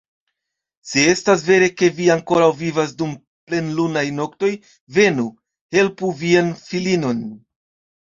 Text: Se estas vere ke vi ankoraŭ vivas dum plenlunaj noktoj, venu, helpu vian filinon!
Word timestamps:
Se 0.91 1.03
estas 1.09 1.43
vere 1.49 1.67
ke 1.81 1.89
vi 1.99 2.07
ankoraŭ 2.15 2.49
vivas 2.63 2.97
dum 3.03 3.13
plenlunaj 3.51 4.05
noktoj, 4.23 4.53
venu, 4.99 5.29
helpu 5.79 6.15
vian 6.27 6.55
filinon! 6.69 7.27